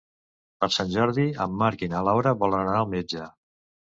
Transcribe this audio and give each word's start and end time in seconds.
Per 0.63 0.69
Sant 0.75 0.87
Jordi 0.93 1.25
en 1.45 1.59
Marc 1.59 1.83
i 1.87 1.91
na 1.93 2.01
Laura 2.09 2.33
volen 2.45 2.63
anar 2.65 2.79
al 2.79 2.91
metge. 2.97 3.29